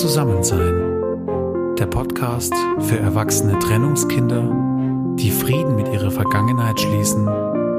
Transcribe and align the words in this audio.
Zusammensein. 0.00 1.76
Der 1.78 1.86
Podcast 1.86 2.52
für 2.80 2.98
erwachsene 2.98 3.56
Trennungskinder, 3.60 4.50
die 5.16 5.30
Frieden 5.30 5.76
mit 5.76 5.86
ihrer 5.86 6.10
Vergangenheit 6.10 6.80
schließen, 6.80 7.28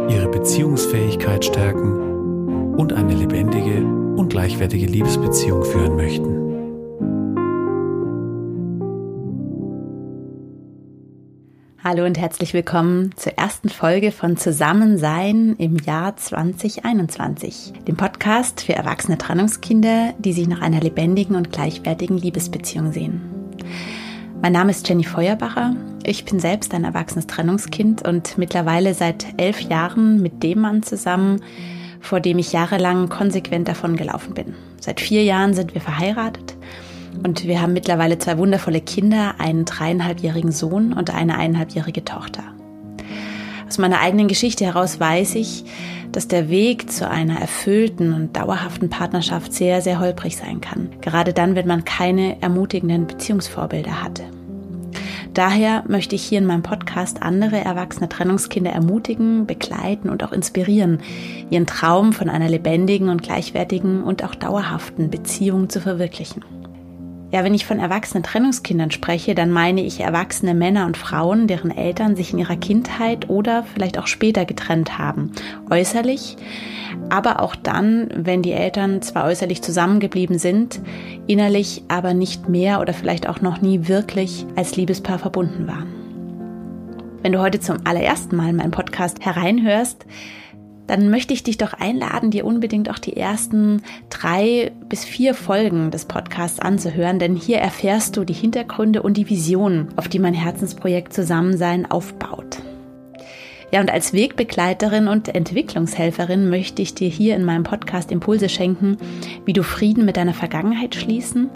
ihre 0.07 0.30
Beziehungsfähigkeit 0.30 1.43
stärken 1.43 2.75
und 2.78 2.93
eine 2.93 3.14
lebendige 3.14 3.84
und 4.16 4.30
gleichwertige 4.30 4.86
Liebesbeziehung 4.86 5.66
führen 5.66 5.98
möchten. 5.98 6.45
Hallo 11.88 12.04
und 12.04 12.17
herzlich 12.17 12.55
willkommen 12.55 13.11
zur 13.15 13.33
ersten 13.33 13.70
Folge 13.70 14.11
von 14.11 14.38
Zusammensein 14.38 15.54
im 15.59 15.77
Jahr 15.77 16.17
2021, 16.17 17.73
dem 17.88 17.95
Podcast 17.95 18.61
für 18.61 18.73
erwachsene 18.73 19.20
Trennungskinder, 19.20 20.16
die 20.17 20.34
sich 20.34 20.48
nach 20.48 20.61
einer 20.61 20.79
lebendigen 20.79 21.35
und 21.35 21.52
gleichwertigen 21.52 22.17
Liebesbeziehung 22.17 22.91
sehen. 22.91 23.21
Mein 24.41 24.53
Name 24.53 24.71
ist 24.71 24.90
Jenny 24.90 25.03
Feuerbacher. 25.03 25.76
Ich 26.03 26.26
bin 26.26 26.40
selbst 26.40 26.73
ein 26.73 26.85
erwachsenes 26.85 27.27
Trennungskind 27.27 28.02
und 28.02 28.35
mittlerweile 28.40 28.95
seit 28.95 29.40
elf 29.40 29.62
Jahren 29.62 30.23
mit 30.23 30.41
dem 30.41 30.62
Mann 30.62 30.81
zusammen, 30.81 31.43
vor 32.02 32.20
dem 32.20 32.40
ich 32.40 32.52
jahrelang 32.52 33.09
konsequent 33.09 33.67
davon 33.67 33.95
gelaufen 33.95 34.34
bin. 34.34 34.55
Seit 34.81 35.02
vier 35.02 35.23
Jahren 35.23 35.54
sind 35.54 35.76
wir 35.76 35.81
verheiratet 35.81 36.45
und 37.24 37.46
wir 37.46 37.62
haben 37.62 37.74
mittlerweile 37.74 38.18
zwei 38.18 38.38
wundervolle 38.38 38.82
Kinder, 38.82 39.36
einen 39.40 39.66
dreieinhalbjährigen 39.66 40.52
Sohn 40.52 40.94
und 40.94 41.14
eine 41.14 41.38
eineinhalbjährige 41.38 42.05
Tochter. 42.05 42.44
Aus 43.68 43.78
meiner 43.78 44.00
eigenen 44.00 44.28
Geschichte 44.28 44.66
heraus 44.66 45.00
weiß 45.00 45.36
ich, 45.36 45.66
dass 46.12 46.28
der 46.28 46.50
Weg 46.50 46.91
zu 46.91 47.10
einer 47.10 47.41
erfüllten 47.41 48.14
und 48.14 48.38
dauerhaften 48.38 48.90
Partnerschaft 48.90 49.54
sehr, 49.54 49.82
sehr 49.82 50.00
holprig 50.00 50.38
sein 50.38 50.62
kann. 50.62 50.90
Gerade 51.02 51.34
dann, 51.34 51.55
wenn 51.55 51.68
man 51.68 51.84
keine 51.84 52.41
ermutigenden 52.41 53.08
Beziehungsvorbilder 53.08 54.02
hatte. 54.02 54.24
Daher 55.34 55.84
möchte 55.90 56.16
ich 56.16 56.24
hier 56.24 56.38
in 56.38 56.46
meinem 56.46 56.63
Podcast 56.63 57.22
andere 57.22 57.57
erwachsene 57.57 58.07
Trennungskinder 58.07 58.72
ermutigen, 58.72 59.46
begleiten 59.46 60.10
und 60.10 60.24
auch 60.24 60.32
inspirieren, 60.32 61.02
ihren 61.50 61.66
Traum 61.66 62.13
von 62.13 62.29
einer 62.29 62.48
lebendigen 62.48 63.10
und 63.10 63.22
gleichwertigen 63.22 64.02
und 64.02 64.24
auch 64.24 64.35
dauerhaften 64.35 65.09
Beziehung 65.09 65.69
zu 65.69 65.81
verwirklichen. 65.81 66.46
Ja, 67.36 67.44
wenn 67.44 67.53
ich 67.53 67.66
von 67.66 67.80
erwachsenen 67.80 68.24
Trennungskindern 68.24 68.91
spreche, 68.91 69.36
dann 69.36 69.52
meine 69.52 69.81
ich 69.81 70.00
erwachsene 70.00 70.53
Männer 70.53 70.86
und 70.86 70.96
Frauen, 70.96 71.47
deren 71.47 71.69
Eltern 71.69 72.16
sich 72.16 72.31
in 72.31 72.40
ihrer 72.40 72.56
Kindheit 72.56 73.30
oder 73.30 73.64
vielleicht 73.64 74.00
auch 74.00 74.08
später 74.08 74.46
getrennt 74.46 74.97
haben. 74.97 75.34
Äußerlich, 75.69 76.38
aber 77.09 77.41
auch 77.41 77.58
dann, 77.58 78.08
wenn 78.16 78.41
die 78.41 78.53
Eltern 78.53 79.02
zwar 79.02 79.25
äußerlich 79.25 79.62
zusammengeblieben 79.62 80.40
sind, 80.40 80.80
innerlich 81.28 81.84
aber 81.90 82.13
nicht 82.13 82.47
mehr 82.47 82.80
oder 82.80 82.94
vielleicht 82.94 83.28
auch 83.28 83.41
noch 83.41 83.59
nie 83.59 83.90
wirklich 83.90 84.46
als 84.56 84.78
Liebespaar 84.78 85.19
verbunden 85.19 85.68
waren. 85.68 85.88
Wenn 87.22 87.34
du 87.34 87.41
heute 87.41 87.59
zum 87.59 87.80
allerersten 87.84 88.38
Mal 88.38 88.52
in 88.52 88.56
meinen 88.56 88.72
Podcast 88.72 89.25
hereinhörst, 89.25 90.06
dann 90.88 91.09
möchte 91.09 91.34
ich 91.34 91.44
dich 91.44 91.58
doch 91.58 91.74
einladen, 91.74 92.31
dir 92.31 92.46
unbedingt 92.46 92.90
auch 92.90 93.00
die 93.00 93.18
ersten 93.18 93.81
drei 94.09 94.72
bis 94.88 95.03
vier 95.03 95.34
Folgen 95.34 95.91
des 95.91 96.06
Podcasts 96.06 96.59
anzuhören, 96.59 97.19
denn 97.19 97.36
hier 97.36 97.58
erfährst 97.58 98.18
du 98.18 98.24
die 98.24 98.34
Hintergründe 98.34 99.02
und 99.02 99.18
die 99.18 99.30
Visionen, 99.30 99.90
auf 99.96 100.08
die 100.08 100.19
mein 100.19 100.34
Herzensprojekt 100.34 101.13
Zusammensein 101.13 101.90
aufbaut. 101.90 102.58
Ja, 103.72 103.81
und 103.81 103.91
als 103.91 104.13
Wegbegleiterin 104.13 105.08
und 105.08 105.34
Entwicklungshelferin 105.34 106.50
möchte 106.50 106.81
ich 106.81 106.94
dir 106.94 107.09
hier 107.09 107.36
in 107.36 107.44
meinem 107.44 107.63
Podcast 107.63 108.12
Impulse 108.12 108.47
schenken, 108.47 108.97
wie 109.44 109.53
du 109.53 109.63
Frieden 109.63 110.06
mit 110.06 110.18
deiner 110.18 110.34
Vergangenheit 110.34 110.96
schließen 110.96 111.50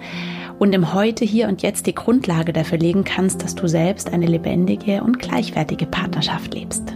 und 0.58 0.74
im 0.74 0.94
Heute, 0.94 1.24
Hier 1.24 1.48
und 1.48 1.62
Jetzt 1.62 1.86
die 1.88 1.96
Grundlage 1.96 2.52
dafür 2.52 2.78
legen 2.78 3.04
kannst, 3.04 3.44
dass 3.44 3.56
du 3.56 3.68
selbst 3.68 4.12
eine 4.12 4.26
lebendige 4.26 5.04
und 5.04 5.20
gleichwertige 5.20 5.86
Partnerschaft 5.86 6.54
lebst. 6.54 6.94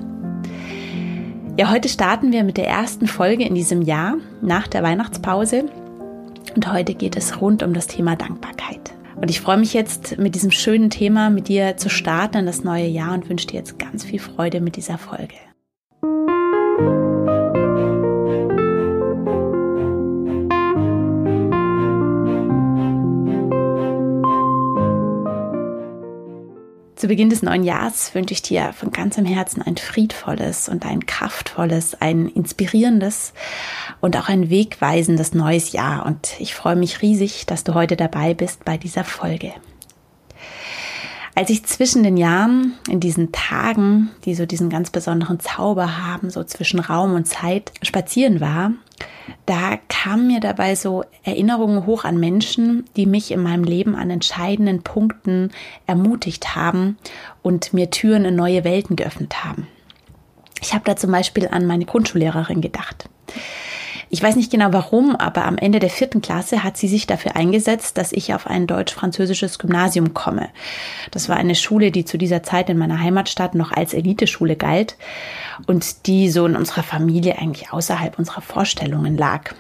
Ja, 1.56 1.70
heute 1.70 1.88
starten 1.88 2.32
wir 2.32 2.44
mit 2.44 2.58
der 2.58 2.68
ersten 2.68 3.06
Folge 3.06 3.46
in 3.46 3.54
diesem 3.54 3.84
Jahr 3.84 4.16
nach 4.42 4.68
der 4.68 4.82
Weihnachtspause. 4.82 5.66
Und 6.56 6.74
heute 6.74 6.96
geht 6.96 7.16
es 7.16 7.42
rund 7.42 7.62
um 7.62 7.76
das 7.76 7.86
Thema 7.86 8.16
Dankbarkeit. 8.16 8.96
Und 9.16 9.30
ich 9.30 9.40
freue 9.40 9.58
mich 9.58 9.72
jetzt 9.72 10.18
mit 10.18 10.34
diesem 10.34 10.50
schönen 10.50 10.90
Thema 10.90 11.30
mit 11.30 11.50
dir 11.50 11.78
zu 11.78 11.90
starten 11.90 12.38
in 12.38 12.46
das 12.48 12.64
neue 12.64 12.88
Jahr 12.88 13.14
und 13.14 13.30
wünsche 13.30 13.46
dir 13.46 13.58
jetzt 13.58 13.78
ganz 13.78 14.04
viel 14.04 14.20
Freude 14.20 14.62
mit 14.62 14.78
dieser 14.78 14.98
Folge. 14.98 15.36
Zu 27.04 27.10
Beginn 27.10 27.30
des 27.30 27.44
neuen 27.44 27.66
Jahres 27.66 28.16
wünsche 28.16 28.34
ich 28.34 28.44
dir 28.44 28.72
von 28.72 28.92
ganzem 28.92 29.26
Herzen 29.26 29.62
ein 29.62 29.76
friedvolles 29.76 30.70
und 30.70 30.86
ein 30.86 31.06
kraftvolles, 31.06 32.00
ein 32.00 32.30
inspirierendes 32.30 33.34
und 34.00 34.16
auch 34.16 34.30
ein 34.30 34.50
wegweisendes 34.50 35.34
neues 35.34 35.74
Jahr. 35.74 36.06
Und 36.06 36.40
ich 36.40 36.56
freue 36.56 36.78
mich 36.78 37.02
riesig, 37.02 37.46
dass 37.46 37.66
du 37.66 37.74
heute 37.74 37.98
dabei 37.98 38.34
bist 38.34 38.64
bei 38.64 38.78
dieser 38.78 39.04
Folge. 39.04 39.52
Als 41.36 41.50
ich 41.50 41.66
zwischen 41.66 42.04
den 42.04 42.16
Jahren, 42.16 42.74
in 42.88 43.00
diesen 43.00 43.32
Tagen, 43.32 44.12
die 44.24 44.36
so 44.36 44.46
diesen 44.46 44.70
ganz 44.70 44.92
besonderen 44.92 45.40
Zauber 45.40 45.98
haben, 46.06 46.30
so 46.30 46.44
zwischen 46.44 46.80
Raum 46.80 47.16
und 47.16 47.26
Zeit 47.26 47.72
spazieren 47.82 48.40
war, 48.40 48.72
da 49.48 49.78
kamen 49.90 50.28
mir 50.28 50.40
dabei 50.40 50.76
so 50.76 51.04
Erinnerungen 51.24 51.88
hoch 51.88 52.04
an 52.04 52.20
Menschen, 52.20 52.86
die 52.96 53.08
mich 53.08 53.32
in 53.32 53.42
meinem 53.42 53.64
Leben 53.64 53.96
an 53.96 54.12
entscheidenden 54.12 54.84
Punkten 54.84 55.50
ermutigt 55.88 56.56
haben 56.56 56.98
und 57.42 57.74
mir 57.74 57.90
Türen 57.90 58.26
in 58.26 58.36
neue 58.36 58.64
Welten 58.64 58.96
geöffnet 58.96 59.44
haben. 59.44 59.68
Ich 60.62 60.74
habe 60.74 60.86
da 60.86 60.96
zum 60.96 61.12
Beispiel 61.12 61.48
an 61.48 61.66
meine 61.66 61.86
Grundschullehrerin 61.86 62.62
gedacht. 62.62 63.10
Ich 64.14 64.22
weiß 64.22 64.36
nicht 64.36 64.52
genau 64.52 64.72
warum, 64.72 65.16
aber 65.16 65.46
am 65.46 65.58
Ende 65.58 65.80
der 65.80 65.90
vierten 65.90 66.22
Klasse 66.22 66.64
hat 66.64 66.78
sie 66.78 66.88
sich 66.88 67.08
dafür 67.08 67.36
eingesetzt, 67.36 67.98
dass 67.98 68.12
ich 68.12 68.36
auf 68.36 68.46
ein 68.46 68.68
deutsch-französisches 68.68 69.58
Gymnasium 69.58 70.14
komme. 70.14 70.50
Das 71.10 71.30
war 71.30 71.38
eine 71.38 71.56
Schule, 71.56 71.90
die 71.90 72.06
zu 72.06 72.20
dieser 72.20 72.44
Zeit 72.44 72.70
in 72.70 72.78
meiner 72.78 73.00
Heimatstadt 73.00 73.56
noch 73.56 73.72
als 73.72 73.96
Eliteschule 73.96 74.56
galt 74.56 74.98
und 75.66 76.06
die 76.06 76.30
so 76.30 76.46
in 76.46 76.56
unserer 76.56 76.84
Familie 76.84 77.40
eigentlich 77.40 77.74
außerhalb 77.74 78.20
unserer 78.20 78.42
Vorstellungen 78.42 79.18
lag. 79.18 79.56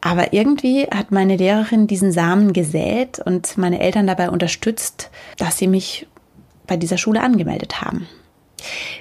Aber 0.00 0.32
irgendwie 0.32 0.84
hat 0.84 1.10
meine 1.10 1.34
Lehrerin 1.34 1.88
diesen 1.88 2.12
Samen 2.12 2.52
gesät 2.52 3.18
und 3.18 3.58
meine 3.58 3.80
Eltern 3.80 4.06
dabei 4.06 4.30
unterstützt, 4.30 5.10
dass 5.36 5.58
sie 5.58 5.66
mich 5.66 6.06
bei 6.68 6.76
dieser 6.76 6.96
Schule 6.96 7.22
angemeldet 7.22 7.82
haben. 7.82 8.06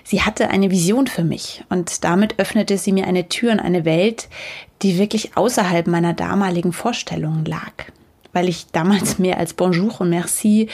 Sie 0.04 0.22
hatte 0.22 0.50
eine 0.50 0.72
Vision 0.72 1.08
für 1.08 1.24
mich 1.24 1.64
und 1.70 2.04
damit 2.04 2.40
öffnete 2.40 2.78
sie 2.78 2.92
mir 2.92 3.08
eine 3.08 3.30
Tür 3.30 3.52
in 3.52 3.60
eine 3.60 3.86
Welt, 3.86 4.28
die 4.82 4.98
wirklich 4.98 5.38
außerhalb 5.38 5.88
meiner 5.88 6.14
damaligen 6.14 6.74
Vorstellungen 6.74 7.46
lag, 7.46 7.72
weil 8.34 8.50
ich 8.50 8.68
damals 8.72 9.20
mehr 9.20 9.38
als 9.38 9.54
Bonjour 9.54 10.02
und 10.02 10.10
Merci 10.10 10.70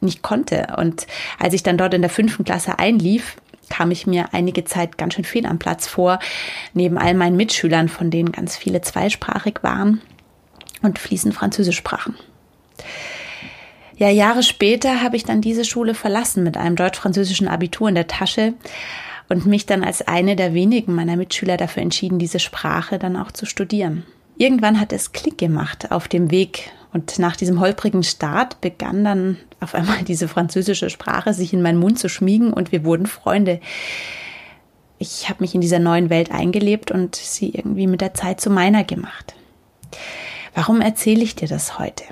nicht 0.00 0.22
konnte. 0.22 0.74
Und 0.78 1.06
als 1.38 1.54
ich 1.54 1.62
dann 1.62 1.78
dort 1.78 1.94
in 1.94 2.02
der 2.02 2.10
fünften 2.10 2.44
Klasse 2.44 2.78
einlief, 2.78 3.36
kam 3.68 3.90
ich 3.90 4.06
mir 4.06 4.26
einige 4.32 4.64
Zeit 4.64 4.98
ganz 4.98 5.14
schön 5.14 5.24
fehl 5.24 5.46
am 5.46 5.58
Platz 5.58 5.86
vor, 5.86 6.18
neben 6.74 6.98
all 6.98 7.14
meinen 7.14 7.36
Mitschülern, 7.36 7.88
von 7.88 8.10
denen 8.10 8.32
ganz 8.32 8.56
viele 8.56 8.82
zweisprachig 8.82 9.62
waren 9.62 10.02
und 10.82 10.98
fließend 10.98 11.34
Französisch 11.34 11.76
sprachen. 11.76 12.16
Ja, 14.02 14.10
Jahre 14.10 14.42
später 14.42 15.00
habe 15.00 15.14
ich 15.14 15.22
dann 15.22 15.40
diese 15.40 15.64
Schule 15.64 15.94
verlassen 15.94 16.42
mit 16.42 16.56
einem 16.56 16.74
deutsch-französischen 16.74 17.46
Abitur 17.46 17.88
in 17.88 17.94
der 17.94 18.08
Tasche 18.08 18.54
und 19.28 19.46
mich 19.46 19.64
dann 19.64 19.84
als 19.84 20.02
eine 20.08 20.34
der 20.34 20.54
wenigen 20.54 20.92
meiner 20.92 21.14
Mitschüler 21.14 21.56
dafür 21.56 21.84
entschieden, 21.84 22.18
diese 22.18 22.40
Sprache 22.40 22.98
dann 22.98 23.16
auch 23.16 23.30
zu 23.30 23.46
studieren. 23.46 24.02
Irgendwann 24.36 24.80
hat 24.80 24.92
es 24.92 25.12
Klick 25.12 25.38
gemacht 25.38 25.92
auf 25.92 26.08
dem 26.08 26.32
Weg 26.32 26.72
und 26.92 27.20
nach 27.20 27.36
diesem 27.36 27.60
holprigen 27.60 28.02
Start 28.02 28.60
begann 28.60 29.04
dann 29.04 29.36
auf 29.60 29.72
einmal 29.72 30.02
diese 30.08 30.26
französische 30.26 30.90
Sprache 30.90 31.32
sich 31.32 31.52
in 31.52 31.62
meinen 31.62 31.78
Mund 31.78 32.00
zu 32.00 32.08
schmiegen 32.08 32.52
und 32.52 32.72
wir 32.72 32.84
wurden 32.84 33.06
Freunde. 33.06 33.60
Ich 34.98 35.28
habe 35.28 35.42
mich 35.42 35.54
in 35.54 35.60
dieser 35.60 35.78
neuen 35.78 36.10
Welt 36.10 36.32
eingelebt 36.32 36.90
und 36.90 37.14
sie 37.14 37.50
irgendwie 37.50 37.86
mit 37.86 38.00
der 38.00 38.14
Zeit 38.14 38.40
zu 38.40 38.50
meiner 38.50 38.82
gemacht. 38.82 39.36
Warum 40.56 40.80
erzähle 40.80 41.22
ich 41.22 41.36
dir 41.36 41.46
das 41.46 41.78
heute? 41.78 42.02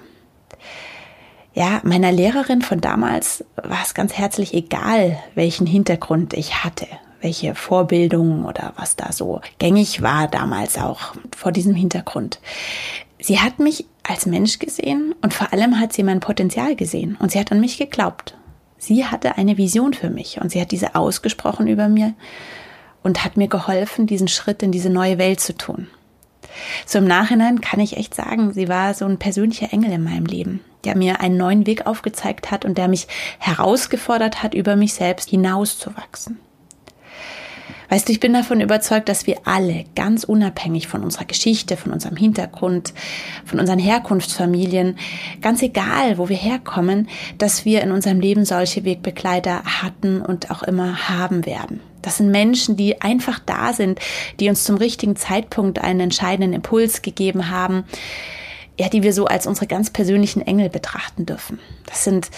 Ja, 1.54 1.80
meiner 1.82 2.12
Lehrerin 2.12 2.62
von 2.62 2.80
damals 2.80 3.44
war 3.56 3.82
es 3.82 3.94
ganz 3.94 4.14
herzlich 4.14 4.54
egal, 4.54 5.18
welchen 5.34 5.66
Hintergrund 5.66 6.32
ich 6.32 6.62
hatte, 6.64 6.86
welche 7.20 7.54
Vorbildungen 7.54 8.44
oder 8.44 8.72
was 8.76 8.96
da 8.96 9.12
so 9.12 9.40
gängig 9.58 10.02
war 10.02 10.28
damals 10.28 10.78
auch 10.78 11.14
vor 11.36 11.52
diesem 11.52 11.74
Hintergrund. 11.74 12.40
Sie 13.18 13.40
hat 13.40 13.58
mich 13.58 13.84
als 14.02 14.26
Mensch 14.26 14.58
gesehen 14.58 15.14
und 15.22 15.34
vor 15.34 15.52
allem 15.52 15.78
hat 15.78 15.92
sie 15.92 16.02
mein 16.02 16.20
Potenzial 16.20 16.76
gesehen 16.76 17.16
und 17.20 17.32
sie 17.32 17.38
hat 17.38 17.52
an 17.52 17.60
mich 17.60 17.78
geglaubt. 17.78 18.36
Sie 18.78 19.04
hatte 19.04 19.36
eine 19.36 19.58
Vision 19.58 19.92
für 19.92 20.08
mich 20.08 20.40
und 20.40 20.50
sie 20.50 20.60
hat 20.60 20.70
diese 20.70 20.94
ausgesprochen 20.94 21.66
über 21.66 21.88
mir 21.88 22.14
und 23.02 23.24
hat 23.24 23.36
mir 23.36 23.48
geholfen, 23.48 24.06
diesen 24.06 24.28
Schritt 24.28 24.62
in 24.62 24.72
diese 24.72 24.88
neue 24.88 25.18
Welt 25.18 25.40
zu 25.40 25.54
tun. 25.54 25.88
So 26.86 26.98
im 26.98 27.06
Nachhinein 27.06 27.60
kann 27.60 27.80
ich 27.80 27.96
echt 27.96 28.14
sagen, 28.14 28.52
sie 28.52 28.68
war 28.68 28.94
so 28.94 29.04
ein 29.04 29.18
persönlicher 29.18 29.72
Engel 29.72 29.92
in 29.92 30.02
meinem 30.02 30.26
Leben, 30.26 30.60
der 30.84 30.96
mir 30.96 31.20
einen 31.20 31.36
neuen 31.36 31.66
Weg 31.66 31.86
aufgezeigt 31.86 32.50
hat 32.50 32.64
und 32.64 32.78
der 32.78 32.88
mich 32.88 33.06
herausgefordert 33.38 34.42
hat, 34.42 34.54
über 34.54 34.76
mich 34.76 34.94
selbst 34.94 35.30
hinauszuwachsen. 35.30 36.38
Weißt 37.90 38.06
du, 38.06 38.12
ich 38.12 38.20
bin 38.20 38.32
davon 38.32 38.60
überzeugt, 38.60 39.08
dass 39.08 39.26
wir 39.26 39.38
alle 39.44 39.84
ganz 39.96 40.22
unabhängig 40.22 40.86
von 40.86 41.02
unserer 41.02 41.24
Geschichte, 41.24 41.76
von 41.76 41.92
unserem 41.92 42.16
Hintergrund, 42.16 42.94
von 43.44 43.58
unseren 43.58 43.80
Herkunftsfamilien, 43.80 44.96
ganz 45.42 45.60
egal, 45.60 46.16
wo 46.16 46.28
wir 46.28 46.36
herkommen, 46.36 47.08
dass 47.38 47.64
wir 47.64 47.82
in 47.82 47.90
unserem 47.90 48.20
Leben 48.20 48.44
solche 48.44 48.84
Wegbegleiter 48.84 49.64
hatten 49.64 50.22
und 50.22 50.52
auch 50.52 50.62
immer 50.62 51.08
haben 51.08 51.46
werden. 51.46 51.80
Das 52.00 52.18
sind 52.18 52.30
Menschen, 52.30 52.76
die 52.76 53.02
einfach 53.02 53.40
da 53.40 53.72
sind, 53.72 53.98
die 54.38 54.48
uns 54.48 54.62
zum 54.62 54.76
richtigen 54.76 55.16
Zeitpunkt 55.16 55.80
einen 55.80 55.98
entscheidenden 55.98 56.52
Impuls 56.52 57.02
gegeben 57.02 57.50
haben, 57.50 57.84
ja, 58.80 58.88
die 58.88 59.02
wir 59.02 59.12
so 59.12 59.26
als 59.26 59.46
unsere 59.46 59.66
ganz 59.66 59.90
persönlichen 59.90 60.40
Engel 60.40 60.70
betrachten 60.70 61.26
dürfen. 61.26 61.58
Das 61.84 62.02
sind 62.02 62.30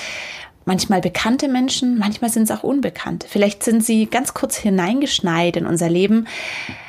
manchmal 0.64 1.00
bekannte 1.00 1.46
Menschen, 1.46 1.98
manchmal 1.98 2.30
sind 2.30 2.42
es 2.42 2.50
auch 2.50 2.64
unbekannte. 2.64 3.28
Vielleicht 3.28 3.62
sind 3.62 3.84
sie 3.84 4.06
ganz 4.06 4.34
kurz 4.34 4.56
hineingeschneit 4.56 5.56
in 5.56 5.66
unser 5.66 5.88
Leben, 5.88 6.26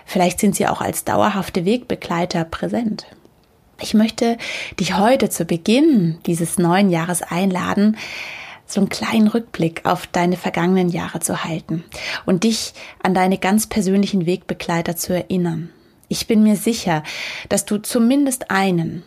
vielleicht 0.08 0.40
sind 0.40 0.56
sie 0.56 0.66
auch 0.66 0.82
als 0.82 1.04
dauerhafte 1.04 1.66
Wegbegleiter 1.66 2.46
präsent. 2.46 3.06
Ich 3.80 3.94
möchte 3.94 4.40
dich 4.80 4.98
heute 4.98 5.30
zu 5.30 5.46
Beginn 5.46 6.18
dieses 6.26 6.58
neuen 6.58 6.90
Jahres 6.90 7.22
einladen, 7.22 7.98
so 8.66 8.80
einen 8.82 8.90
kleinen 8.90 9.28
Rückblick 9.28 9.86
auf 9.86 10.08
deine 10.08 10.36
vergangenen 10.36 10.90
Jahre 10.90 11.20
zu 11.20 11.44
halten 11.44 11.84
und 12.26 12.44
dich 12.44 12.74
an 13.04 13.14
deine 13.14 13.38
ganz 13.38 13.68
persönlichen 13.68 14.26
Wegbegleiter 14.26 14.96
zu 14.96 15.14
erinnern. 15.14 15.70
Ich 16.08 16.26
bin 16.26 16.42
mir 16.42 16.56
sicher, 16.56 17.04
dass 17.50 17.66
du 17.66 17.78
zumindest 17.78 18.50
einen, 18.50 19.04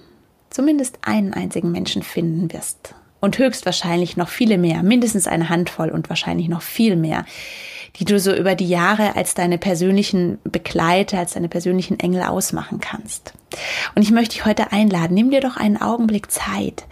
zumindest 0.56 0.99
einen 1.03 1.35
einzigen 1.35 1.70
Menschen 1.70 2.03
finden 2.03 2.53
wirst, 2.53 2.94
und 3.20 3.38
höchstwahrscheinlich 3.38 4.17
noch 4.17 4.29
viele 4.29 4.58
mehr, 4.58 4.82
mindestens 4.82 5.26
eine 5.26 5.49
Handvoll 5.49 5.91
und 5.91 6.08
wahrscheinlich 6.08 6.49
noch 6.49 6.62
viel 6.62 6.97
mehr, 6.97 7.25
die 7.97 8.05
du 8.05 8.20
so 8.20 8.35
über 8.35 8.55
die 8.55 8.69
Jahre 8.69 9.17
als 9.17 9.35
deine 9.35 9.58
persönlichen 9.58 10.38
Begleiter, 10.44 11.19
als 11.19 11.32
deine 11.32 11.49
persönlichen 11.49 11.99
Engel 11.99 12.23
ausmachen 12.23 12.81
kannst. 12.81 13.32
Und 13.94 14.03
ich 14.03 14.11
möchte 14.11 14.35
dich 14.35 14.44
heute 14.44 14.70
einladen, 14.73 15.14
nimm 15.14 15.31
dir 15.31 15.41
doch 15.41 15.56
einen 15.56 15.81
Augenblick 15.81 16.31
Zeit, 16.31 16.85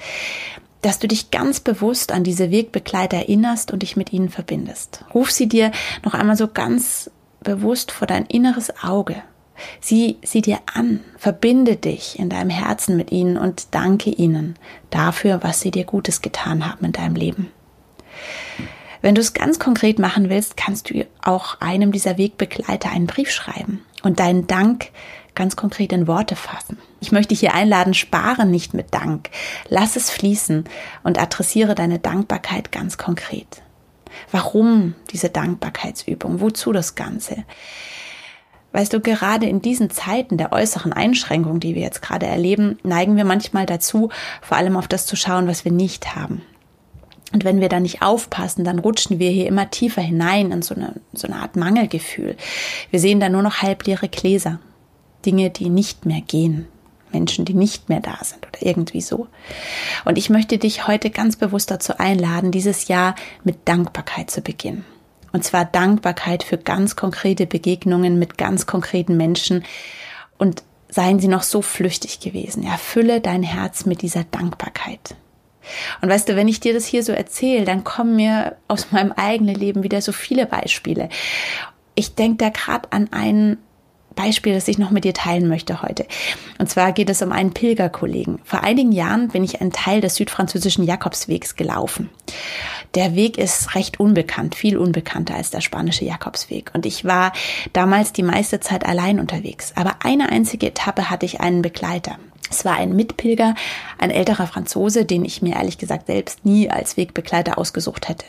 dass 0.81 0.99
du 0.99 1.09
dich 1.09 1.31
ganz 1.31 1.61
bewusst 1.61 2.11
an 2.11 2.25
diese 2.25 2.51
Wegbegleiter 2.51 3.19
erinnerst 3.19 3.71
und 3.71 3.83
dich 3.83 3.97
mit 3.97 4.13
ihnen 4.13 4.29
verbindest. 4.29 5.05
Ruf 5.15 5.31
sie 5.31 5.49
dir 5.49 5.73
noch 6.05 6.15
einmal 6.15 6.37
so 6.37 6.49
ganz 6.49 7.11
bewusst 7.43 7.93
vor 7.93 8.07
dein 8.07 8.27
inneres 8.27 8.73
Auge 8.83 9.23
Sieh 9.81 10.19
sie 10.23 10.43
dir 10.43 10.59
an, 10.73 11.01
verbinde 11.17 11.77
dich 11.77 12.19
in 12.19 12.29
deinem 12.29 12.51
Herzen 12.51 12.97
mit 12.97 13.13
ihnen 13.13 13.37
und 13.37 13.69
danke 13.73 14.11
ihnen 14.11 14.57
dafür, 14.91 15.43
was 15.43 15.61
sie 15.61 15.71
dir 15.71 15.85
Gutes 15.85 16.23
getan 16.23 16.69
haben 16.69 16.85
in 16.85 16.93
deinem 16.93 17.15
Leben. 17.15 17.51
Wenn 19.01 19.15
du 19.15 19.21
es 19.21 19.35
ganz 19.35 19.59
konkret 19.59 19.99
machen 19.99 20.31
willst, 20.31 20.57
kannst 20.57 20.89
du 20.89 21.07
auch 21.23 21.61
einem 21.61 21.93
dieser 21.93 22.17
Wegbegleiter 22.17 22.91
einen 22.91 23.07
Brief 23.07 23.31
schreiben 23.31 23.85
und 24.03 24.19
deinen 24.19 24.47
Dank 24.47 24.91
ganz 25.35 25.57
konkret 25.57 25.93
in 25.93 26.07
Worte 26.07 26.37
fassen. 26.37 26.79
Ich 27.01 27.13
möchte 27.13 27.31
dich 27.31 27.41
hier 27.41 27.55
einladen, 27.55 27.93
spare 27.93 28.47
nicht 28.47 28.73
mit 28.73 28.95
Dank. 28.95 29.31
Lass 29.69 29.97
es 29.97 30.11
fließen 30.11 30.65
und 31.03 31.19
adressiere 31.21 31.75
deine 31.75 31.99
Dankbarkeit 31.99 32.73
ganz 32.73 32.97
konkret. 32.97 33.63
Warum 34.31 34.95
diese 35.11 35.29
Dankbarkeitsübung? 35.29 36.41
Wozu 36.41 36.73
das 36.73 36.95
Ganze? 36.95 37.45
Weißt 38.75 38.93
du, 38.93 38.99
gerade 38.99 39.47
in 39.47 39.63
diesen 39.63 39.89
Zeiten 39.89 40.37
der 40.37 40.51
äußeren 40.51 40.93
Einschränkung, 40.93 41.61
die 41.61 41.77
wir 41.77 41.83
jetzt 41.83 42.03
gerade 42.03 42.27
erleben, 42.27 42.77
neigen 42.83 43.17
wir 43.17 43.25
manchmal 43.25 43.67
dazu, 43.67 44.11
vor 44.43 44.57
allem 44.57 44.77
auf 44.77 44.89
das 44.89 45.07
zu 45.07 45.15
schauen, 45.15 45.47
was 45.47 45.65
wir 45.65 45.71
nicht 45.71 46.17
haben. 46.17 46.43
Und 47.33 47.45
wenn 47.45 47.61
wir 47.61 47.69
da 47.69 47.79
nicht 47.79 48.03
aufpassen, 48.03 48.65
dann 48.65 48.81
rutschen 48.81 49.21
wir 49.21 49.31
hier 49.31 49.47
immer 49.47 49.71
tiefer 49.71 50.03
hinein 50.03 50.51
in 50.51 50.63
so 50.63 50.75
eine, 50.75 50.95
so 51.13 51.29
eine 51.29 51.37
Art 51.37 51.55
Mangelgefühl. 51.55 52.37
Wir 52.91 52.99
sehen 52.99 53.21
da 53.21 53.29
nur 53.29 53.43
noch 53.43 53.63
halbleere 53.63 54.09
Gläser. 54.09 54.59
Dinge, 55.25 55.51
die 55.51 55.69
nicht 55.69 56.05
mehr 56.05 56.21
gehen. 56.21 56.67
Menschen, 57.13 57.45
die 57.45 57.55
nicht 57.55 57.89
mehr 57.89 58.01
da 58.01 58.19
sind 58.23 58.45
oder 58.45 58.67
irgendwie 58.67 59.03
so. 59.03 59.29
Und 60.05 60.19
ich 60.19 60.31
möchte 60.31 60.59
dich 60.59 60.89
heute 60.89 61.11
ganz 61.11 61.37
bewusst 61.37 61.71
dazu 61.71 61.99
einladen, 61.99 62.51
dieses 62.51 62.89
Jahr 62.89 63.15
mit 63.45 63.69
Dankbarkeit 63.69 64.33
zu 64.33 64.41
beginnen. 64.41 64.85
Und 65.35 65.45
zwar 65.45 65.67
Dankbarkeit 65.67 66.43
für 66.43 66.57
ganz 66.57 66.97
konkrete 66.97 67.45
Begegnungen 67.45 68.19
mit 68.19 68.39
ganz 68.39 68.65
konkreten 68.65 69.19
Menschen. 69.19 69.65
Und 70.39 70.63
seien 70.95 71.19
sie 71.19 71.29
noch 71.29 71.43
so 71.43 71.61
flüchtig 71.61 72.21
gewesen. 72.21 72.63
Erfülle 72.63 73.21
dein 73.21 73.43
Herz 73.43 73.85
mit 73.85 74.03
dieser 74.03 74.23
Dankbarkeit. 74.25 75.17
Und 76.01 76.09
weißt 76.09 76.29
du, 76.29 76.37
wenn 76.37 76.47
ich 76.47 76.61
dir 76.61 76.73
das 76.73 76.87
hier 76.87 77.03
so 77.03 77.13
erzähle, 77.13 77.65
dann 77.65 77.83
kommen 77.83 78.15
mir 78.15 78.57
aus 78.69 78.93
meinem 78.93 79.11
eigenen 79.11 79.57
Leben 79.57 79.83
wieder 79.83 80.01
so 80.03 80.13
viele 80.13 80.47
Beispiele. 80.47 81.09
Ich 81.97 82.15
denke 82.15 82.37
da 82.37 82.51
gerade 82.51 82.93
an 82.93 83.13
einen 83.13 83.59
Beispiel, 84.15 84.55
das 84.55 84.69
ich 84.69 84.79
noch 84.79 84.91
mit 84.91 85.05
dir 85.05 85.15
teilen 85.15 85.49
möchte 85.49 85.83
heute. 85.83 86.07
Und 86.59 86.69
zwar 86.69 86.93
geht 86.93 87.11
es 87.11 87.23
um 87.23 87.33
einen 87.33 87.53
Pilgerkollegen. 87.53 88.39
Vor 88.45 88.63
einigen 88.63 88.93
Jahren 88.93 89.29
bin 89.29 89.45
ich 89.45 89.61
einen 89.61 89.73
Teil 89.73 90.01
des 90.01 90.17
südfranzösischen 90.17 90.85
Jakobswegs 90.85 91.57
gelaufen. 91.57 92.11
Der 92.95 93.17
Weg 93.17 93.39
ist 93.39 93.75
recht 93.75 93.99
unbekannt, 93.99 94.55
viel 94.55 94.79
unbekannter 94.79 95.35
als 95.35 95.51
der 95.51 95.61
spanische 95.61 96.05
Jakobsweg. 96.05 96.71
Und 96.75 96.87
ich 96.87 97.05
war 97.05 97.33
damals 97.73 98.13
die 98.13 98.23
meiste 98.23 98.61
Zeit 98.61 98.87
allein 98.87 99.19
unterwegs. 99.19 99.73
Aber 99.75 99.97
eine 100.05 100.31
einzige 100.31 100.69
Etappe 100.69 101.11
hatte 101.11 101.27
ich 101.27 101.41
einen 101.41 101.63
Begleiter. 101.63 102.19
Es 102.51 102.65
war 102.65 102.75
ein 102.77 102.95
Mitpilger, 102.95 103.55
ein 103.99 104.11
älterer 104.11 104.47
Franzose, 104.47 105.05
den 105.05 105.25
ich 105.25 105.43
mir 105.43 105.57
ehrlich 105.57 105.79
gesagt 105.79 106.07
selbst 106.07 106.45
nie 106.45 106.71
als 106.71 106.97
Wegbegleiter 106.97 107.59
ausgesucht 107.59 108.09
hätte. 108.09 108.27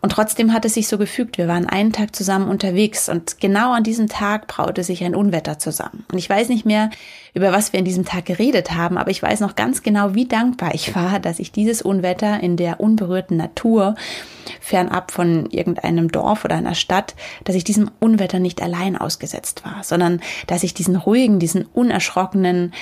Und 0.00 0.10
trotzdem 0.12 0.52
hat 0.52 0.64
es 0.64 0.74
sich 0.74 0.86
so 0.86 0.96
gefügt. 0.96 1.38
Wir 1.38 1.48
waren 1.48 1.66
einen 1.66 1.92
Tag 1.92 2.14
zusammen 2.14 2.48
unterwegs 2.48 3.08
und 3.08 3.40
genau 3.40 3.72
an 3.72 3.82
diesem 3.82 4.06
Tag 4.06 4.46
braute 4.46 4.84
sich 4.84 5.02
ein 5.02 5.16
Unwetter 5.16 5.58
zusammen. 5.58 6.06
Und 6.12 6.18
ich 6.18 6.30
weiß 6.30 6.50
nicht 6.50 6.64
mehr, 6.64 6.90
über 7.34 7.50
was 7.50 7.72
wir 7.72 7.80
in 7.80 7.84
diesem 7.84 8.04
Tag 8.04 8.26
geredet 8.26 8.70
haben, 8.76 8.96
aber 8.96 9.10
ich 9.10 9.20
weiß 9.20 9.40
noch 9.40 9.56
ganz 9.56 9.82
genau, 9.82 10.14
wie 10.14 10.26
dankbar 10.26 10.72
ich 10.72 10.94
war, 10.94 11.18
dass 11.18 11.40
ich 11.40 11.50
dieses 11.50 11.82
Unwetter 11.82 12.40
in 12.40 12.56
der 12.56 12.78
unberührten 12.78 13.36
Natur, 13.36 13.96
fernab 14.60 15.10
von 15.10 15.50
irgendeinem 15.50 16.12
Dorf 16.12 16.44
oder 16.44 16.54
einer 16.54 16.76
Stadt, 16.76 17.16
dass 17.42 17.56
ich 17.56 17.64
diesem 17.64 17.90
Unwetter 17.98 18.38
nicht 18.38 18.62
allein 18.62 18.96
ausgesetzt 18.96 19.64
war, 19.64 19.82
sondern 19.82 20.20
dass 20.46 20.62
ich 20.62 20.74
diesen 20.74 20.94
ruhigen, 20.94 21.40
diesen 21.40 21.64
unerschrockenen, 21.64 22.72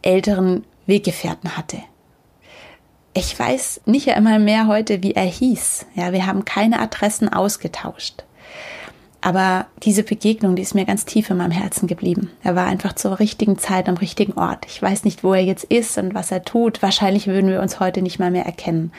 älteren 0.00 0.64
Weggefährten 0.86 1.56
hatte. 1.56 1.78
Ich 3.14 3.38
weiß 3.38 3.82
nicht 3.84 4.08
einmal 4.08 4.38
mehr 4.38 4.66
heute, 4.66 5.02
wie 5.02 5.12
er 5.12 5.24
hieß. 5.24 5.86
Ja, 5.94 6.12
wir 6.12 6.26
haben 6.26 6.46
keine 6.46 6.80
Adressen 6.80 7.28
ausgetauscht. 7.28 8.24
Aber 9.20 9.66
diese 9.82 10.02
Begegnung, 10.02 10.56
die 10.56 10.62
ist 10.62 10.74
mir 10.74 10.86
ganz 10.86 11.04
tief 11.04 11.30
in 11.30 11.36
meinem 11.36 11.52
Herzen 11.52 11.86
geblieben. 11.86 12.30
Er 12.42 12.56
war 12.56 12.66
einfach 12.66 12.94
zur 12.94 13.20
richtigen 13.20 13.58
Zeit 13.58 13.88
am 13.88 13.96
richtigen 13.96 14.32
Ort. 14.32 14.66
Ich 14.66 14.80
weiß 14.80 15.04
nicht, 15.04 15.22
wo 15.22 15.34
er 15.34 15.44
jetzt 15.44 15.64
ist 15.64 15.96
und 15.98 16.14
was 16.14 16.32
er 16.32 16.42
tut. 16.42 16.82
Wahrscheinlich 16.82 17.26
würden 17.26 17.50
wir 17.50 17.60
uns 17.60 17.80
heute 17.80 18.02
nicht 18.02 18.18
mal 18.18 18.30
mehr 18.30 18.46
erkennen. 18.46 18.92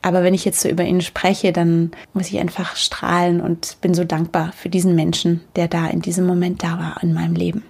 Aber 0.00 0.22
wenn 0.22 0.34
ich 0.34 0.44
jetzt 0.44 0.60
so 0.60 0.68
über 0.68 0.84
ihn 0.84 1.00
spreche, 1.00 1.52
dann 1.52 1.90
muss 2.14 2.28
ich 2.28 2.38
einfach 2.38 2.76
strahlen 2.76 3.40
und 3.40 3.76
bin 3.80 3.94
so 3.94 4.04
dankbar 4.04 4.52
für 4.52 4.68
diesen 4.68 4.94
Menschen, 4.94 5.42
der 5.56 5.68
da 5.68 5.88
in 5.88 6.02
diesem 6.02 6.26
Moment 6.26 6.62
da 6.62 6.78
war 6.78 7.02
in 7.02 7.12
meinem 7.12 7.34
Leben. 7.34 7.64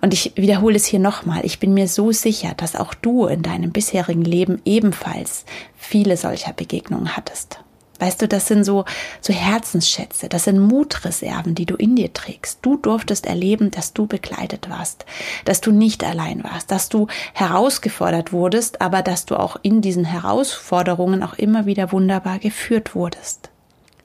Und 0.00 0.12
ich 0.12 0.32
wiederhole 0.36 0.76
es 0.76 0.86
hier 0.86 1.00
nochmal. 1.00 1.44
Ich 1.44 1.58
bin 1.58 1.74
mir 1.74 1.88
so 1.88 2.12
sicher, 2.12 2.52
dass 2.56 2.76
auch 2.76 2.94
du 2.94 3.26
in 3.26 3.42
deinem 3.42 3.72
bisherigen 3.72 4.24
Leben 4.24 4.60
ebenfalls 4.64 5.44
viele 5.76 6.16
solcher 6.16 6.52
Begegnungen 6.52 7.16
hattest. 7.16 7.60
Weißt 7.98 8.20
du, 8.20 8.28
das 8.28 8.46
sind 8.46 8.64
so, 8.64 8.84
so 9.20 9.32
Herzensschätze, 9.32 10.28
das 10.28 10.44
sind 10.44 10.58
Mutreserven, 10.58 11.54
die 11.54 11.64
du 11.64 11.76
in 11.76 11.96
dir 11.96 12.12
trägst. 12.12 12.58
Du 12.62 12.76
durftest 12.76 13.26
erleben, 13.26 13.70
dass 13.70 13.94
du 13.94 14.06
begleitet 14.06 14.68
warst, 14.68 15.06
dass 15.44 15.62
du 15.62 15.72
nicht 15.72 16.04
allein 16.04 16.44
warst, 16.44 16.70
dass 16.70 16.88
du 16.88 17.06
herausgefordert 17.32 18.32
wurdest, 18.32 18.82
aber 18.82 19.02
dass 19.02 19.24
du 19.24 19.36
auch 19.36 19.56
in 19.62 19.80
diesen 19.80 20.04
Herausforderungen 20.04 21.22
auch 21.22 21.34
immer 21.34 21.64
wieder 21.64 21.90
wunderbar 21.92 22.38
geführt 22.38 22.94
wurdest. 22.94 23.50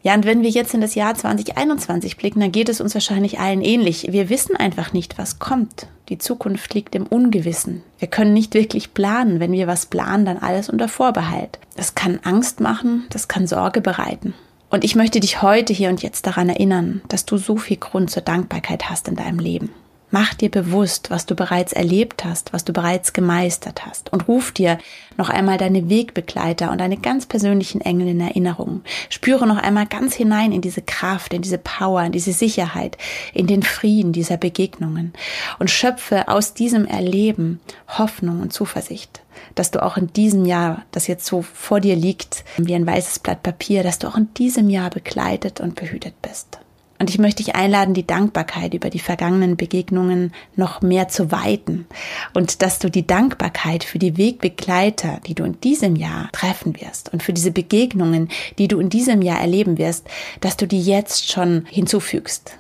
Ja, 0.04 0.16
und 0.16 0.26
wenn 0.26 0.42
wir 0.42 0.50
jetzt 0.50 0.74
in 0.74 0.82
das 0.82 0.96
Jahr 0.96 1.14
2021 1.14 2.18
blicken, 2.18 2.40
dann 2.40 2.52
geht 2.52 2.70
es 2.70 2.82
uns 2.82 2.94
wahrscheinlich 2.94 3.40
allen 3.40 3.62
ähnlich. 3.62 4.08
Wir 4.12 4.30
wissen 4.30 4.56
einfach 4.56 4.94
nicht, 4.94 5.18
was 5.18 5.38
kommt. 5.38 5.88
Die 6.10 6.18
Zukunft 6.18 6.74
liegt 6.74 6.96
im 6.96 7.06
Ungewissen. 7.06 7.84
Wir 8.00 8.08
können 8.08 8.34
nicht 8.34 8.54
wirklich 8.54 8.94
planen. 8.94 9.40
Wenn 9.40 9.52
wir 9.52 9.68
was 9.68 9.86
planen, 9.86 10.26
dann 10.26 10.38
alles 10.38 10.70
unter 10.70 10.88
Vorbehalt. 10.88 11.60
Das 11.76 11.94
kann 11.94 12.20
Angst 12.24 12.60
machen, 12.60 13.06
das 13.10 13.28
kann 13.28 13.46
Sorge 13.46 13.82
bereiten. 13.82 14.34
Und 14.72 14.84
ich 14.84 14.96
möchte 14.96 15.20
dich 15.20 15.42
heute 15.42 15.74
hier 15.74 15.90
und 15.90 16.02
jetzt 16.02 16.26
daran 16.26 16.50
erinnern, 16.50 17.02
dass 17.08 17.26
du 17.26 17.38
so 17.38 17.58
viel 17.58 17.78
Grund 17.78 18.10
zur 18.10 18.24
Dankbarkeit 18.24 18.90
hast 18.90 19.08
in 19.08 19.16
deinem 19.16 19.40
Leben. 19.40 19.70
Mach 20.14 20.34
dir 20.34 20.52
bewusst, 20.52 21.10
was 21.10 21.26
du 21.26 21.36
bereits 21.36 21.72
erlebt 21.72 22.26
hast, 22.26 22.52
was 22.52 22.66
du 22.66 22.74
bereits 22.74 23.14
gemeistert 23.14 23.86
hast 23.86 24.12
und 24.12 24.28
ruf 24.28 24.52
dir 24.52 24.78
noch 25.18 25.30
einmal 25.30 25.58
deine 25.58 25.90
Wegbegleiter 25.90 26.70
und 26.70 26.82
deine 26.82 26.98
ganz 26.98 27.26
persönlichen 27.26 27.80
Engel 27.80 28.10
in 28.10 28.20
Erinnerung. 28.20 28.82
Spüre 29.10 29.48
noch 29.48 29.58
einmal 29.58 29.86
ganz 29.86 30.14
hinein 30.14 30.52
in 30.52 30.60
diese 30.60 30.82
Kraft, 30.82 31.34
in 31.34 31.42
diese 31.42 31.58
Power, 31.58 32.04
in 32.04 32.12
diese 32.12 32.34
Sicherheit, 32.34 32.98
in 33.34 33.48
den 33.48 33.64
Frieden 33.64 34.12
dieser 34.12 34.36
Begegnungen 34.36 35.14
und 35.60 35.70
schöpfe 35.70 36.28
aus 36.28 36.54
diesem 36.54 36.86
Erleben 36.86 37.62
Hoffnung 37.88 38.42
und 38.42 38.52
Zuversicht, 38.52 39.22
dass 39.56 39.72
du 39.72 39.82
auch 39.82 39.96
in 39.96 40.12
diesem 40.12 40.44
Jahr, 40.46 40.84
das 40.92 41.08
jetzt 41.08 41.26
so 41.26 41.42
vor 41.42 41.80
dir 41.80 41.96
liegt, 41.96 42.44
wie 42.58 42.76
ein 42.76 42.86
weißes 42.86 43.20
Blatt 43.20 43.44
Papier, 43.44 43.82
dass 43.82 43.98
du 43.98 44.10
auch 44.10 44.18
in 44.18 44.34
diesem 44.34 44.70
Jahr 44.70 44.90
begleitet 44.90 45.62
und 45.62 45.76
behütet 45.76 46.22
bist. 46.22 46.60
Und 47.02 47.10
ich 47.10 47.18
möchte 47.18 47.44
dich 47.44 47.56
einladen, 47.56 47.96
die 47.96 48.06
Dankbarkeit 48.06 48.76
über 48.76 48.92
die 48.92 49.00
vergangenen 49.00 49.58
Begegnungen 49.58 50.32
noch 50.56 50.84
mehr 50.84 51.08
zu 51.08 51.32
weiten 51.32 51.88
und 52.36 52.62
dass 52.62 52.78
du 52.78 52.92
die 52.92 53.08
Dankbarkeit 53.08 53.84
für 53.84 53.98
die 53.98 54.18
Wegbegleiter, 54.18 55.20
die 55.26 55.34
du 55.34 55.44
in 55.44 55.60
diesem 55.62 55.96
Jahr 55.96 56.30
treffen 56.32 56.80
wirst 56.80 57.12
und 57.12 57.24
für 57.24 57.34
diese 57.34 57.50
Begegnungen, 57.50 58.30
die 58.60 58.68
du 58.68 58.80
in 58.80 58.90
diesem 58.90 59.24
Jahr 59.24 59.42
erleben 59.42 59.80
wirst, 59.80 60.06
dass 60.42 60.58
du 60.58 60.68
die 60.68 60.80
jetzt 60.80 61.32
schon 61.32 61.66
hinzufügst. 61.72 62.60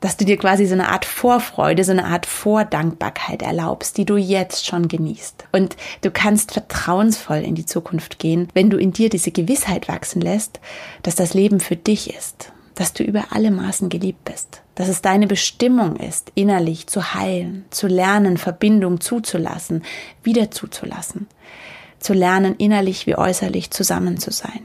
Dass 0.00 0.16
du 0.16 0.24
dir 0.24 0.38
quasi 0.38 0.64
so 0.64 0.72
eine 0.72 0.88
Art 0.88 1.04
Vorfreude, 1.04 1.84
so 1.84 1.92
eine 1.92 2.06
Art 2.06 2.24
Vordankbarkeit 2.24 3.42
erlaubst, 3.42 3.98
die 3.98 4.06
du 4.06 4.16
jetzt 4.16 4.64
schon 4.64 4.88
genießt. 4.88 5.44
Und 5.52 5.76
du 6.00 6.10
kannst 6.10 6.52
vertrauensvoll 6.52 7.42
in 7.42 7.54
die 7.54 7.66
Zukunft 7.66 8.18
gehen, 8.18 8.48
wenn 8.54 8.70
du 8.70 8.78
in 8.78 8.94
dir 8.94 9.10
diese 9.10 9.30
Gewissheit 9.30 9.88
wachsen 9.88 10.22
lässt, 10.22 10.58
dass 11.02 11.16
das 11.16 11.34
Leben 11.34 11.60
für 11.60 11.76
dich 11.76 12.16
ist 12.16 12.53
dass 12.74 12.92
du 12.92 13.04
über 13.04 13.26
alle 13.30 13.50
Maßen 13.50 13.88
geliebt 13.88 14.24
bist, 14.24 14.62
dass 14.74 14.88
es 14.88 15.02
deine 15.02 15.26
Bestimmung 15.26 15.96
ist, 15.96 16.32
innerlich 16.34 16.86
zu 16.86 17.14
heilen, 17.14 17.64
zu 17.70 17.86
lernen, 17.86 18.36
Verbindung 18.36 19.00
zuzulassen, 19.00 19.82
wieder 20.22 20.50
zuzulassen, 20.50 21.26
zu 21.98 22.12
lernen, 22.12 22.56
innerlich 22.56 23.06
wie 23.06 23.16
äußerlich 23.16 23.70
zusammen 23.70 24.18
zu 24.18 24.30
sein. 24.30 24.60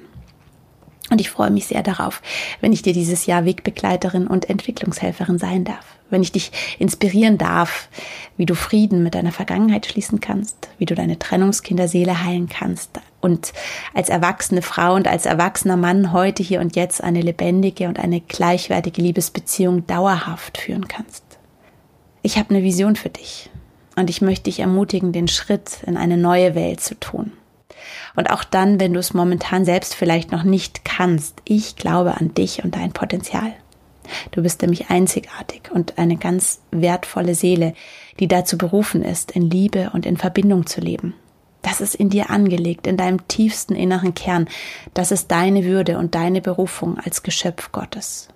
Und 1.10 1.22
ich 1.22 1.30
freue 1.30 1.50
mich 1.50 1.66
sehr 1.66 1.82
darauf, 1.82 2.22
wenn 2.62 2.72
ich 2.72 2.84
dir 2.84 2.94
dieses 2.94 3.26
Jahr 3.26 3.46
Wegbegleiterin 3.46 4.28
und 4.28 4.50
Entwicklungshelferin 4.50 5.40
sein 5.40 5.64
darf. 5.64 5.86
Wenn 6.12 6.22
ich 6.22 6.32
dich 6.32 6.52
inspirieren 6.80 7.38
darf, 7.38 7.90
wie 8.38 8.46
du 8.46 8.56
Frieden 8.56 9.04
mit 9.04 9.16
deiner 9.16 9.32
Vergangenheit 9.32 9.86
schließen 9.86 10.20
kannst, 10.20 10.70
wie 10.78 10.86
du 10.86 10.96
deine 10.96 11.18
Trennungskinderseele 11.18 12.24
heilen 12.24 12.48
kannst 12.48 12.92
und 13.22 13.54
als 13.94 14.10
erwachsene 14.10 14.62
Frau 14.62 14.96
und 14.96 15.08
als 15.08 15.26
erwachsener 15.26 15.78
Mann 15.78 16.14
heute 16.14 16.44
hier 16.44 16.62
und 16.62 16.76
jetzt 16.76 17.04
eine 17.04 17.22
lebendige 17.22 17.88
und 17.88 18.00
eine 18.00 18.22
gleichwertige 18.22 19.02
Liebesbeziehung 19.02 19.86
dauerhaft 19.88 20.58
führen 20.58 20.88
kannst. 20.88 21.24
Ich 22.22 22.38
habe 22.38 22.50
eine 22.52 22.64
Vision 22.64 22.96
für 22.96 23.10
dich 23.10 23.50
und 23.96 24.10
ich 24.10 24.22
möchte 24.22 24.46
dich 24.46 24.60
ermutigen, 24.60 25.12
den 25.12 25.28
Schritt 25.28 25.84
in 25.86 25.98
eine 25.98 26.18
neue 26.18 26.56
Welt 26.56 26.82
zu 26.82 27.00
tun. 27.00 27.34
Und 28.16 28.30
auch 28.30 28.44
dann, 28.44 28.80
wenn 28.80 28.94
du 28.94 29.00
es 29.00 29.14
momentan 29.14 29.66
selbst 29.66 29.96
vielleicht 29.96 30.32
noch 30.32 30.44
nicht 30.44 30.84
kannst, 30.84 31.42
ich 31.46 31.76
glaube 31.76 32.18
an 32.18 32.34
dich 32.34 32.64
und 32.64 32.76
dein 32.76 32.92
Potenzial. 32.92 33.54
Du 34.32 34.42
bist 34.42 34.62
nämlich 34.62 34.90
einzigartig 34.90 35.70
und 35.72 35.98
eine 35.98 36.18
ganz 36.18 36.62
wertvolle 36.72 37.36
Seele, 37.36 37.74
die 38.20 38.28
dazu 38.28 38.58
berufen 38.58 39.04
ist, 39.04 39.32
in 39.32 39.50
Liebe 39.50 39.92
und 39.94 40.06
in 40.06 40.18
Verbindung 40.18 40.66
zu 40.66 40.82
leben. 40.82 41.14
Das 41.62 41.82
ist 41.82 41.96
in 41.96 42.10
dir 42.10 42.30
angelegt, 42.30 42.88
in 42.88 42.98
deinem 42.98 43.28
tiefsten 43.28 43.76
inneren 43.76 44.14
Kern. 44.14 44.48
Das 44.94 45.12
ist 45.12 45.30
deine 45.30 45.66
Würde 45.66 45.98
und 45.98 46.16
deine 46.16 46.42
Berufung 46.42 46.98
als 46.98 47.24
Geschöpf 47.24 47.72
Gottes. 47.72 48.30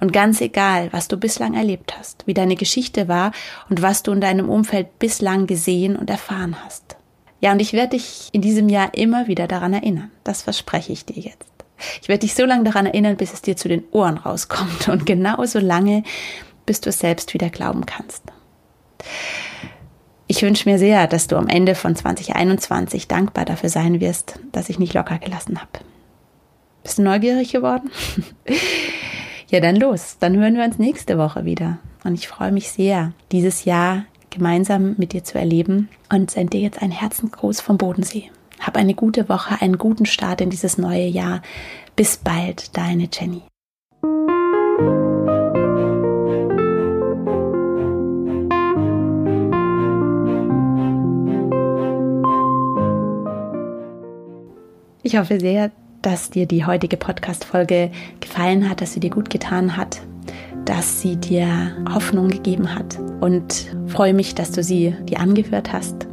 Und 0.00 0.12
ganz 0.12 0.40
egal, 0.40 0.88
was 0.92 1.08
du 1.08 1.16
bislang 1.16 1.54
erlebt 1.54 1.96
hast, 1.98 2.26
wie 2.26 2.34
deine 2.34 2.56
Geschichte 2.56 3.08
war 3.08 3.32
und 3.70 3.80
was 3.80 4.02
du 4.02 4.12
in 4.12 4.20
deinem 4.20 4.48
Umfeld 4.48 4.98
bislang 4.98 5.46
gesehen 5.46 5.96
und 5.96 6.10
erfahren 6.10 6.56
hast. 6.64 6.96
Ja, 7.40 7.52
und 7.52 7.60
ich 7.60 7.72
werde 7.72 7.90
dich 7.90 8.28
in 8.32 8.42
diesem 8.42 8.68
Jahr 8.68 8.94
immer 8.94 9.28
wieder 9.28 9.46
daran 9.46 9.72
erinnern. 9.72 10.10
Das 10.24 10.42
verspreche 10.42 10.92
ich 10.92 11.04
dir 11.04 11.22
jetzt. 11.22 11.46
Ich 12.02 12.08
werde 12.08 12.20
dich 12.20 12.34
so 12.34 12.44
lange 12.44 12.64
daran 12.64 12.86
erinnern, 12.86 13.16
bis 13.16 13.32
es 13.32 13.42
dir 13.42 13.56
zu 13.56 13.68
den 13.68 13.84
Ohren 13.92 14.18
rauskommt 14.18 14.88
und 14.88 15.06
genauso 15.06 15.60
lange, 15.60 16.02
bis 16.66 16.80
du 16.80 16.90
es 16.90 16.98
selbst 16.98 17.34
wieder 17.34 17.50
glauben 17.50 17.86
kannst. 17.86 18.24
Ich 20.30 20.42
wünsche 20.42 20.68
mir 20.68 20.78
sehr, 20.78 21.06
dass 21.06 21.26
du 21.26 21.36
am 21.36 21.48
Ende 21.48 21.74
von 21.74 21.96
2021 21.96 23.08
dankbar 23.08 23.46
dafür 23.46 23.70
sein 23.70 24.00
wirst, 24.00 24.38
dass 24.52 24.68
ich 24.68 24.78
nicht 24.78 24.92
locker 24.92 25.18
gelassen 25.18 25.58
habe. 25.58 25.70
Bist 26.82 26.98
du 26.98 27.02
neugierig 27.02 27.50
geworden? 27.50 27.90
ja, 29.48 29.60
dann 29.60 29.76
los. 29.76 30.18
Dann 30.20 30.36
hören 30.36 30.56
wir 30.56 30.64
uns 30.64 30.78
nächste 30.78 31.16
Woche 31.16 31.46
wieder. 31.46 31.78
Und 32.04 32.12
ich 32.12 32.28
freue 32.28 32.52
mich 32.52 32.70
sehr, 32.70 33.12
dieses 33.32 33.64
Jahr 33.64 34.04
gemeinsam 34.28 34.94
mit 34.98 35.14
dir 35.14 35.24
zu 35.24 35.38
erleben 35.38 35.88
und 36.12 36.30
sende 36.30 36.50
dir 36.50 36.60
jetzt 36.60 36.82
einen 36.82 36.92
Herzensgruß 36.92 37.62
vom 37.62 37.78
Bodensee. 37.78 38.30
Hab 38.60 38.76
eine 38.76 38.94
gute 38.94 39.30
Woche, 39.30 39.60
einen 39.62 39.78
guten 39.78 40.04
Start 40.04 40.42
in 40.42 40.50
dieses 40.50 40.76
neue 40.76 41.06
Jahr. 41.06 41.40
Bis 41.96 42.18
bald, 42.18 42.76
deine 42.76 43.08
Jenny. 43.10 43.42
Ich 55.08 55.16
hoffe 55.16 55.40
sehr, 55.40 55.70
dass 56.02 56.28
dir 56.28 56.44
die 56.44 56.66
heutige 56.66 56.98
Podcast-Folge 56.98 57.90
gefallen 58.20 58.68
hat, 58.68 58.82
dass 58.82 58.92
sie 58.92 59.00
dir 59.00 59.08
gut 59.08 59.30
getan 59.30 59.74
hat 59.74 60.02
dass 60.66 61.00
sie 61.00 61.16
dir 61.16 61.74
Hoffnung 61.94 62.28
gegeben 62.28 62.74
hat 62.74 62.98
und 63.22 63.74
freue 63.86 64.12
mich, 64.12 64.34
dass 64.34 64.50
du 64.50 64.62
sie 64.62 64.94
dir 65.04 65.18
angehört 65.18 65.72
hast. 65.72 66.06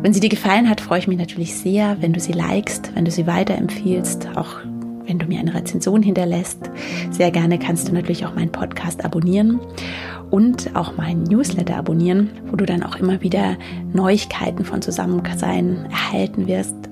Wenn 0.00 0.14
sie 0.14 0.20
dir 0.20 0.30
gefallen 0.30 0.70
hat, 0.70 0.80
freue 0.80 1.00
ich 1.00 1.08
mich 1.08 1.18
natürlich 1.18 1.54
sehr, 1.54 1.98
wenn 2.00 2.14
du 2.14 2.20
sie 2.20 2.32
likest, 2.32 2.90
wenn 2.94 3.04
du 3.04 3.10
sie 3.10 3.26
weiterempfiehlst, 3.26 4.28
auch 4.34 4.60
wenn 5.04 5.18
du 5.18 5.26
mir 5.26 5.40
eine 5.40 5.52
Rezension 5.52 6.02
hinterlässt. 6.02 6.70
Sehr 7.10 7.30
gerne 7.30 7.58
kannst 7.58 7.86
du 7.86 7.92
natürlich 7.92 8.24
auch 8.24 8.34
meinen 8.34 8.50
Podcast 8.50 9.04
abonnieren 9.04 9.60
und 10.30 10.74
auch 10.74 10.96
meinen 10.96 11.24
Newsletter 11.24 11.76
abonnieren, 11.76 12.30
wo 12.46 12.56
du 12.56 12.64
dann 12.64 12.82
auch 12.82 12.96
immer 12.96 13.20
wieder 13.20 13.58
Neuigkeiten 13.92 14.64
von 14.64 14.80
Zusammensein 14.80 15.86
erhalten 15.90 16.46
wirst 16.46 16.89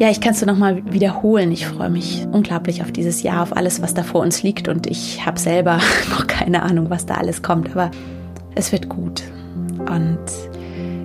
ja, 0.00 0.08
ich 0.08 0.22
kann 0.22 0.32
es 0.32 0.40
nur 0.40 0.50
nochmal 0.50 0.82
wiederholen. 0.90 1.52
Ich 1.52 1.66
freue 1.66 1.90
mich 1.90 2.26
unglaublich 2.32 2.80
auf 2.80 2.90
dieses 2.90 3.22
Jahr, 3.22 3.42
auf 3.42 3.54
alles, 3.54 3.82
was 3.82 3.92
da 3.92 4.02
vor 4.02 4.22
uns 4.22 4.42
liegt. 4.42 4.66
Und 4.66 4.86
ich 4.86 5.26
habe 5.26 5.38
selber 5.38 5.78
noch 6.10 6.26
keine 6.26 6.62
Ahnung, 6.62 6.88
was 6.88 7.04
da 7.04 7.16
alles 7.16 7.42
kommt. 7.42 7.70
Aber 7.72 7.90
es 8.54 8.72
wird 8.72 8.88
gut. 8.88 9.22
Und 9.78 10.18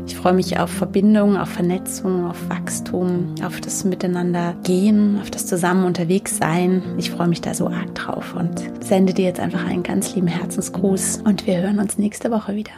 ich 0.08 0.16
freue 0.16 0.32
mich 0.32 0.58
auf 0.60 0.70
Verbindung, 0.70 1.36
auf 1.36 1.50
Vernetzung, 1.50 2.26
auf 2.26 2.50
Wachstum, 2.50 3.36
auf 3.44 3.60
das 3.60 3.84
Miteinander 3.84 4.56
gehen, 4.64 5.20
auf 5.20 5.30
das 5.30 5.46
Zusammen 5.46 5.84
unterwegs 5.84 6.38
sein. 6.38 6.82
Ich 6.98 7.12
freue 7.12 7.28
mich 7.28 7.42
da 7.42 7.54
so 7.54 7.68
arg 7.68 7.94
drauf 7.96 8.34
und 8.34 8.64
sende 8.82 9.14
dir 9.14 9.26
jetzt 9.26 9.42
einfach 9.42 9.66
einen 9.66 9.84
ganz 9.84 10.16
lieben 10.16 10.28
Herzensgruß 10.28 11.24
und 11.26 11.46
wir 11.48 11.58
hören 11.58 11.80
uns 11.80 11.98
nächste 11.98 12.32
Woche 12.32 12.56
wieder. 12.56 12.72